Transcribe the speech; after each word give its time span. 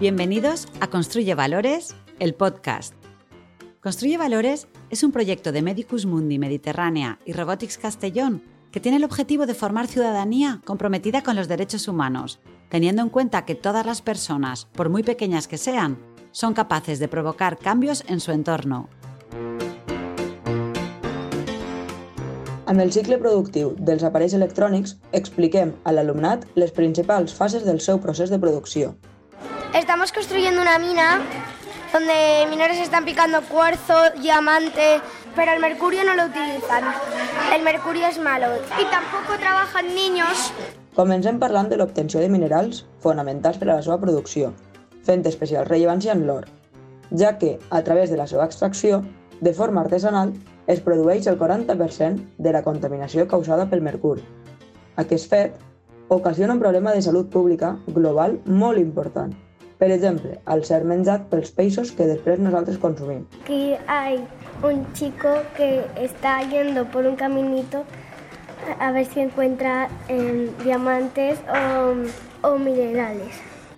Bienvenidos 0.00 0.66
a 0.80 0.88
Construye 0.88 1.36
Valores, 1.36 1.94
el 2.18 2.34
podcast. 2.34 2.94
Construye 3.80 4.18
Valores 4.18 4.66
es 4.90 5.04
un 5.04 5.12
proyecto 5.12 5.52
de 5.52 5.62
Medicus 5.62 6.04
Mundi 6.04 6.36
Mediterránea 6.40 7.20
y 7.24 7.32
Robotics 7.32 7.78
Castellón 7.78 8.42
que 8.72 8.80
tiene 8.80 8.96
el 8.96 9.04
objetivo 9.04 9.46
de 9.46 9.54
formar 9.54 9.86
ciudadanía 9.86 10.60
comprometida 10.64 11.22
con 11.22 11.36
los 11.36 11.46
derechos 11.46 11.86
humanos, 11.86 12.40
teniendo 12.70 13.02
en 13.02 13.08
cuenta 13.08 13.44
que 13.44 13.54
todas 13.54 13.86
las 13.86 14.02
personas, 14.02 14.64
por 14.64 14.88
muy 14.88 15.04
pequeñas 15.04 15.46
que 15.46 15.58
sean, 15.58 15.96
son 16.32 16.54
capaces 16.54 16.98
de 16.98 17.06
provocar 17.06 17.56
cambios 17.56 18.02
en 18.08 18.18
su 18.18 18.32
entorno. 18.32 18.88
Amb 22.66 22.80
el 22.80 22.90
cicle 22.90 23.20
productiu 23.22 23.76
dels 23.78 24.02
aparells 24.02 24.34
electrònics 24.34 24.96
expliquem 25.12 25.76
a 25.84 25.92
l'alumnat 25.92 26.48
les 26.58 26.72
principals 26.74 27.34
fases 27.36 27.62
del 27.62 27.78
seu 27.78 28.00
de 28.00 28.38
producció. 28.40 28.96
Estamos 29.74 30.12
construyendo 30.12 30.62
una 30.62 30.78
mina 30.78 31.20
donde 31.92 32.46
minores 32.48 32.78
están 32.78 33.04
picando 33.04 33.42
cuarzo, 33.42 33.94
diamante, 34.22 35.00
pero 35.34 35.50
el 35.50 35.60
mercurio 35.60 36.04
no 36.04 36.14
lo 36.14 36.26
utilizan. 36.26 36.84
El 37.52 37.62
mercurio 37.64 38.06
es 38.06 38.20
malo 38.20 38.46
y 38.80 38.84
tampoco 38.84 39.36
trabajan 39.36 39.92
niños. 39.92 40.52
Comencem 40.94 41.40
parlant 41.42 41.72
de 41.72 41.76
l'obtenció 41.76 42.20
de 42.22 42.28
minerals 42.30 42.84
fonamentals 43.02 43.58
per 43.58 43.66
a 43.66 43.74
la 43.74 43.82
seva 43.82 43.98
producció, 43.98 44.52
fent 45.02 45.26
especial 45.26 45.66
rellevància 45.66 46.14
en 46.14 46.22
l'or, 46.28 46.46
ja 47.10 47.32
que, 47.42 47.56
a 47.70 47.82
través 47.82 48.14
de 48.14 48.18
la 48.20 48.28
seva 48.30 48.46
extracció, 48.46 49.02
de 49.40 49.54
forma 49.58 49.82
artesanal, 49.82 50.36
es 50.70 50.78
produeix 50.86 51.26
el 51.26 51.38
40% 51.40 52.38
de 52.38 52.52
la 52.54 52.62
contaminació 52.62 53.26
causada 53.26 53.66
pel 53.66 53.82
mercuri. 53.82 54.22
Aquest 55.02 55.34
fet 55.34 55.58
ocasiona 56.14 56.54
un 56.54 56.62
problema 56.62 56.94
de 56.94 57.02
salut 57.02 57.26
pública 57.26 57.74
global 57.88 58.38
molt 58.46 58.78
important. 58.78 59.34
Per 59.78 59.90
exemple, 59.90 60.38
al 60.46 60.62
ser 60.64 60.84
menjat 60.86 61.26
pels 61.30 61.50
peixos 61.54 61.90
que 61.92 62.06
després 62.06 62.38
nosaltres 62.38 62.78
consumim. 62.78 63.24
Aquí 63.42 63.74
hay 63.86 64.20
un 64.62 64.84
chico 64.94 65.32
que 65.56 65.84
está 65.96 66.40
yendo 66.48 66.84
por 66.92 67.06
un 67.06 67.16
caminito 67.16 67.82
a 68.78 68.92
ver 68.92 69.04
si 69.06 69.20
encuentra 69.20 69.88
eh, 70.08 70.50
diamantes 70.62 71.40
o, 71.50 72.48
o 72.48 72.58
minerales. 72.58 73.34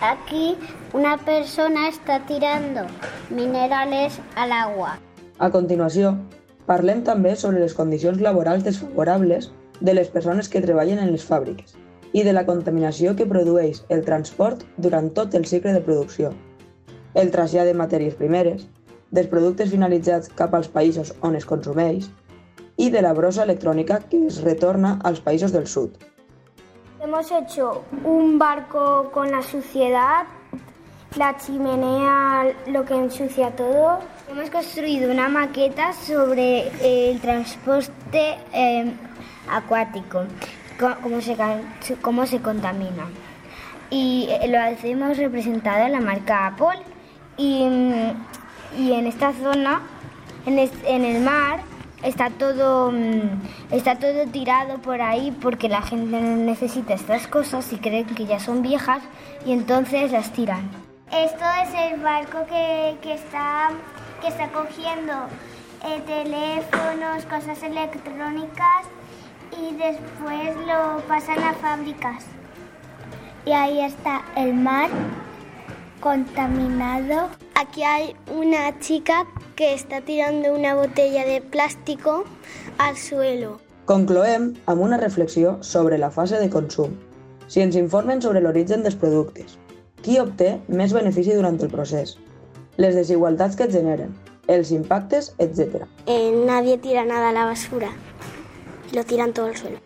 Aquí 0.00 0.56
una 0.92 1.16
persona 1.16 1.88
está 1.88 2.20
tirando 2.26 2.82
minerales 3.30 4.20
al 4.36 4.52
agua. 4.52 4.98
A 5.38 5.50
continuació, 5.50 6.14
parlem 6.66 7.02
també 7.02 7.34
sobre 7.34 7.64
les 7.64 7.74
condicions 7.74 8.20
laborals 8.20 8.62
desfavorables 8.62 9.50
de 9.80 9.94
les 9.94 10.08
persones 10.08 10.48
que 10.48 10.62
treballen 10.62 10.98
en 10.98 11.10
les 11.10 11.24
fàbriques 11.26 11.74
i 12.18 12.24
de 12.26 12.32
la 12.34 12.42
contaminació 12.48 13.14
que 13.18 13.26
produeix 13.30 13.82
el 13.94 14.02
transport 14.06 14.64
durant 14.76 15.10
tot 15.14 15.34
el 15.38 15.44
cicle 15.46 15.74
de 15.76 15.82
producció, 15.84 16.32
el 17.14 17.30
trasllat 17.34 17.68
de 17.70 17.76
matèries 17.78 18.16
primeres, 18.18 18.64
dels 19.14 19.28
productes 19.30 19.70
finalitzats 19.72 20.32
cap 20.38 20.54
als 20.58 20.68
països 20.72 21.14
on 21.24 21.36
es 21.38 21.46
consumeix 21.48 22.08
i 22.76 22.90
de 22.94 23.02
la 23.04 23.12
brossa 23.14 23.44
electrònica 23.46 24.00
que 24.10 24.24
es 24.26 24.40
retorna 24.44 24.96
als 25.04 25.20
països 25.20 25.52
del 25.54 25.66
sud. 25.66 25.94
Hemos 27.02 27.30
hecho 27.30 27.84
un 28.04 28.38
barco 28.38 29.10
con 29.14 29.30
la 29.30 29.42
suciedad, 29.42 30.26
la 31.16 31.36
chimenea 31.38 32.52
lo 32.66 32.84
que 32.84 32.94
ensucia 32.94 33.54
todo. 33.56 33.98
Hemos 34.30 34.50
construido 34.50 35.10
una 35.10 35.28
maqueta 35.28 35.92
sobre 35.92 36.68
el 36.82 37.20
transporte 37.20 38.36
eh, 38.52 38.92
acuático, 39.50 40.18
co- 40.20 40.26
cómo 40.78 41.20
se, 41.20 41.36
cómo 42.00 42.26
se 42.26 42.40
contamina. 42.40 43.06
Y 43.90 44.28
eh, 44.30 44.48
lo 44.48 44.60
hacemos 44.60 45.16
representado 45.16 45.84
en 45.86 45.92
la 45.92 46.00
marca 46.00 46.46
Apple. 46.46 46.80
Y, 47.36 47.64
mm, 47.64 48.10
y 48.78 48.92
en 48.92 49.06
esta 49.06 49.32
zona, 49.32 49.80
en, 50.46 50.58
es- 50.58 50.72
en 50.86 51.04
el 51.04 51.22
mar, 51.22 51.60
está 52.02 52.30
todo, 52.30 52.90
mm, 52.92 53.72
está 53.72 53.96
todo 53.96 54.26
tirado 54.26 54.78
por 54.78 55.00
ahí 55.00 55.30
porque 55.40 55.68
la 55.68 55.82
gente 55.82 56.20
necesita 56.20 56.94
estas 56.94 57.26
cosas 57.26 57.72
y 57.72 57.76
creen 57.78 58.06
que 58.06 58.26
ya 58.26 58.38
son 58.40 58.62
viejas 58.62 59.02
y 59.46 59.52
entonces 59.52 60.12
las 60.12 60.32
tiran. 60.32 60.68
Esto 61.10 61.44
es 61.62 61.92
el 61.92 62.00
barco 62.00 62.44
que, 62.46 62.96
que 63.02 63.14
está, 63.14 63.70
que 64.20 64.28
está 64.28 64.48
cogiendo 64.48 65.12
eh, 65.86 66.02
teléfonos, 66.06 67.24
cosas 67.24 67.62
electrónicas 67.62 68.84
y 69.60 69.74
después 69.74 70.56
lo 70.66 71.02
pasan 71.06 71.38
a 71.38 71.54
fábricas. 71.54 72.24
Y 73.44 73.52
ahí 73.52 73.80
está 73.80 74.22
el 74.36 74.54
mar 74.54 74.90
contaminado. 76.00 77.28
Aquí 77.54 77.82
hay 77.82 78.14
una 78.32 78.78
chica 78.78 79.26
que 79.56 79.74
está 79.74 80.00
tirando 80.00 80.54
una 80.54 80.74
botella 80.74 81.24
de 81.24 81.40
plástico 81.40 82.24
al 82.78 82.96
suelo. 82.96 83.60
Concloem 83.86 84.52
amb 84.66 84.82
una 84.82 84.98
reflexió 84.98 85.56
sobre 85.62 85.96
la 85.96 86.10
fase 86.10 86.36
de 86.38 86.50
consum. 86.50 86.92
Si 87.48 87.62
ens 87.64 87.76
informen 87.80 88.20
sobre 88.20 88.42
l'origen 88.44 88.82
dels 88.84 88.98
productes, 89.00 89.56
qui 90.04 90.18
obté 90.20 90.58
més 90.68 90.92
benefici 90.92 91.32
durant 91.32 91.56
el 91.64 91.70
procés, 91.72 92.18
les 92.76 92.94
desigualtats 92.94 93.56
que 93.56 93.70
generen, 93.72 94.12
els 94.46 94.70
impactes, 94.76 95.32
etc. 95.38 95.86
Eh, 96.04 96.32
nadie 96.46 96.76
tira 96.76 97.06
nada 97.08 97.30
a 97.30 97.32
la 97.32 97.46
basura, 97.46 97.88
lo 98.92 99.04
tiran 99.04 99.32
todo 99.32 99.46
al 99.46 99.56
suelo. 99.56 99.78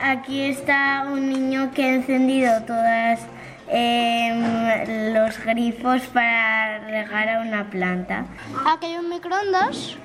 Aquí 0.00 0.40
está 0.42 1.06
un 1.12 1.28
niño 1.30 1.70
que 1.74 1.84
ha 1.84 1.94
encendido 1.94 2.62
todas 2.62 3.20
em, 3.68 5.14
los 5.14 5.38
grifos 5.44 6.02
para 6.12 6.78
regar 6.88 7.28
a 7.28 7.40
una 7.40 7.70
planta. 7.70 8.26
Aquí 8.66 8.86
hay 8.86 8.96
un 8.96 9.08
microondas 9.08 9.96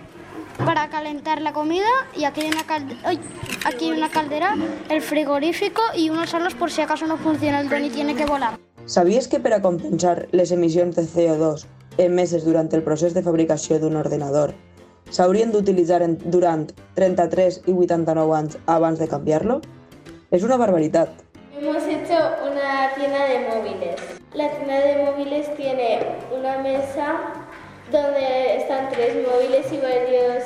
para 0.66 0.90
calentar 0.90 1.41
la 1.41 1.53
comida 1.53 1.88
y 2.16 2.25
aquí 2.25 2.41
hay 2.41 2.47
una, 2.51 2.63
calde- 2.63 2.97
¡Ay! 3.03 3.19
aquí 3.66 3.85
hay 3.85 3.97
una 3.97 4.09
caldera, 4.09 4.56
el 4.90 5.01
frigorífico 5.01 5.81
y 5.96 6.09
unos 6.09 6.34
alas 6.34 6.53
por 6.53 6.69
si 6.72 6.81
acaso 6.81 7.07
no 7.07 7.17
funciona 7.17 7.59
el 7.61 7.69
dron 7.69 7.85
y 7.85 7.90
tiene 7.90 8.16
que 8.16 8.25
volar. 8.25 8.57
Sabies 8.85 9.28
que 9.28 9.40
per 9.40 9.53
a 9.53 9.61
compensar 9.61 10.28
les 10.31 10.51
emissions 10.51 10.96
de 10.96 11.03
CO2 11.03 11.66
emeses 11.97 12.44
durant 12.46 12.72
el 12.73 12.81
procés 12.81 13.13
de 13.13 13.22
fabricació 13.22 13.78
d'un 13.79 13.96
ordenador 14.00 14.53
s'haurien 15.09 15.52
d'utilitzar 15.52 16.02
durant 16.25 16.70
33 16.96 17.62
i 17.66 17.74
89 17.74 18.36
anys 18.38 18.58
abans 18.66 19.00
de 19.00 19.08
canviar-lo? 19.09 19.59
És 20.31 20.44
una 20.46 20.58
barbaritat. 20.62 21.09
Hemos 21.58 21.84
hecho 21.84 22.20
una 22.46 22.94
tienda 22.96 23.25
de 23.25 23.40
móviles. 23.50 24.00
La 24.34 24.50
tienda 24.52 24.80
de 24.80 25.06
móviles 25.06 25.56
tiene 25.58 26.00
una 26.31 26.59
mesa 26.59 27.18
donde 27.92 28.58
están 28.58 28.90
tres 28.92 29.16
móviles 29.25 29.66
y 29.74 29.78
varios 29.78 30.44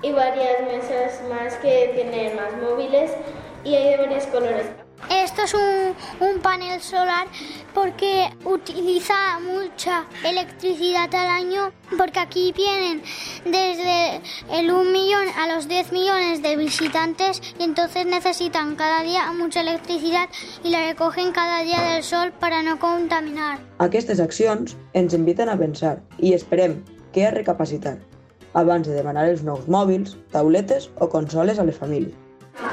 y 0.00 0.12
varias 0.12 0.60
mesas 0.70 1.20
más 1.28 1.54
que 1.56 1.90
tienen 1.94 2.36
más 2.36 2.52
móviles 2.62 3.10
y 3.64 3.74
hay 3.74 3.90
de 3.90 3.96
varios 3.96 4.26
colores. 4.26 4.77
Esto 5.10 5.42
es 5.42 5.54
un, 5.54 5.94
un 6.20 6.40
panel 6.40 6.80
solar 6.80 7.26
porque 7.74 8.28
utiliza 8.44 9.38
mucha 9.40 10.04
electricidad 10.24 11.14
al 11.14 11.28
año 11.28 11.72
porque 11.96 12.18
aquí 12.20 12.52
vienen 12.54 13.02
desde 13.44 14.20
el 14.52 14.70
1 14.70 14.90
millón 14.90 15.26
a 15.38 15.54
los 15.54 15.68
10 15.68 15.92
millones 15.92 16.42
de 16.42 16.56
visitantes 16.56 17.40
y 17.58 17.62
entonces 17.62 18.04
necesitan 18.06 18.76
cada 18.76 19.02
día 19.02 19.32
mucha 19.32 19.60
electricidad 19.60 20.28
y 20.62 20.70
la 20.70 20.86
recogen 20.86 21.32
cada 21.32 21.62
día 21.62 21.80
del 21.94 22.02
sol 22.02 22.32
para 22.32 22.62
no 22.62 22.78
contaminar. 22.78 23.58
Aquestes 23.78 24.20
accions 24.20 24.76
ens 24.92 25.14
inviten 25.14 25.48
a 25.48 25.56
pensar 25.56 26.02
i 26.18 26.34
esperem 26.34 26.82
que 27.12 27.26
a 27.26 27.30
recapacitar 27.30 27.98
abans 28.52 28.86
de 28.88 28.94
demanar 28.94 29.28
els 29.28 29.44
nous 29.46 29.68
mòbils, 29.68 30.16
tauletes 30.32 30.90
o 30.98 31.08
consoles 31.08 31.58
a 31.58 31.64
les 31.64 31.76
famílies. 31.76 32.27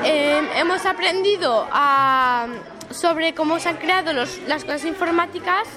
Eh, 0.06 0.50
hemos 0.58 0.86
aprendido 0.86 1.68
a- 1.72 2.48
sobre 2.92 3.34
cómo 3.34 3.60
se 3.60 3.70
han 3.70 3.78
creado 3.78 4.14
los- 4.14 4.38
las 4.48 4.64
cosas 4.64 4.86
informáticas. 4.86 5.68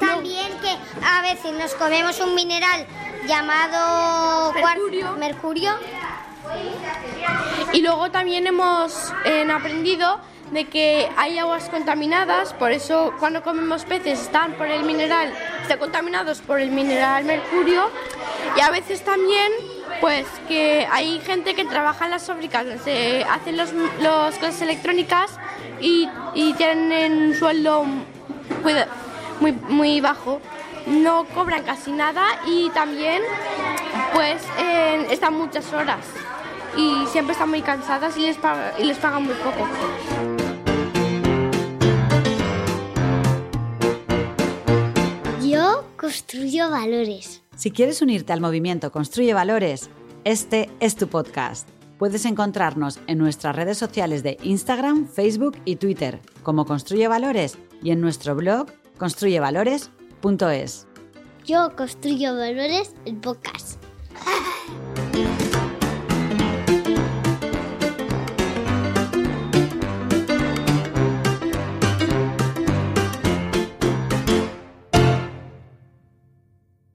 También 0.00 0.48
que 0.60 0.76
a 1.06 1.22
veces 1.22 1.52
nos 1.52 1.74
comemos 1.74 2.18
un 2.20 2.34
mineral 2.34 2.86
llamado 3.26 4.52
mercurio. 5.18 5.70
Y 7.72 7.82
luego 7.82 8.10
también 8.10 8.46
hemos 8.46 9.12
eh, 9.24 9.46
aprendido 9.52 10.18
de 10.50 10.64
que 10.64 11.08
hay 11.16 11.38
aguas 11.38 11.68
contaminadas, 11.68 12.54
por 12.54 12.72
eso 12.72 13.12
cuando 13.20 13.42
comemos 13.42 13.84
peces 13.84 14.20
están 14.20 14.54
por 14.54 14.66
el 14.66 14.82
mineral, 14.82 15.32
están 15.62 15.78
contaminados 15.78 16.40
por 16.40 16.58
el 16.58 16.70
mineral 16.70 17.24
mercurio. 17.24 17.88
Y 18.56 18.60
a 18.60 18.70
veces 18.70 19.04
también 19.04 19.52
pues 20.00 20.26
que 20.48 20.86
hay 20.90 21.20
gente 21.20 21.54
que 21.54 21.64
trabaja 21.64 22.06
en 22.06 22.12
las 22.12 22.26
fábricas 22.26 22.66
se 22.84 23.24
hacen 23.24 23.56
los, 23.56 23.72
los 23.72 24.34
cosas 24.36 24.62
electrónicas 24.62 25.30
y, 25.80 26.08
tienen 26.56 27.28
un 27.28 27.34
sueldo 27.34 27.84
muy, 29.40 29.52
muy 29.52 30.00
bajo, 30.00 30.40
no 30.86 31.24
cobran 31.34 31.62
casi 31.62 31.92
nada 31.92 32.24
y 32.46 32.70
también 32.70 33.22
pues 34.14 34.42
eh, 34.58 35.06
están 35.10 35.34
muchas 35.34 35.72
horas 35.72 36.04
y 36.76 37.06
siempre 37.06 37.32
están 37.32 37.50
muy 37.50 37.62
cansadas 37.62 38.16
y 38.16 38.22
les, 38.22 38.38
y 38.78 38.84
les 38.84 38.98
pagan 38.98 39.24
muy 39.24 39.34
poco. 39.34 39.66
valores. 46.70 47.42
Si 47.60 47.70
quieres 47.70 48.00
unirte 48.00 48.32
al 48.32 48.40
movimiento 48.40 48.90
Construye 48.90 49.34
Valores, 49.34 49.90
este 50.24 50.70
es 50.80 50.96
tu 50.96 51.08
podcast. 51.08 51.68
Puedes 51.98 52.24
encontrarnos 52.24 52.98
en 53.06 53.18
nuestras 53.18 53.54
redes 53.54 53.76
sociales 53.76 54.22
de 54.22 54.38
Instagram, 54.42 55.06
Facebook 55.06 55.58
y 55.66 55.76
Twitter 55.76 56.22
como 56.42 56.64
Construye 56.64 57.06
Valores 57.06 57.58
y 57.82 57.90
en 57.90 58.00
nuestro 58.00 58.34
blog 58.34 58.68
construyevalores.es. 58.96 60.86
Yo 61.44 61.76
construyo 61.76 62.34
valores 62.34 62.94
el 63.04 63.16
podcast. 63.18 63.78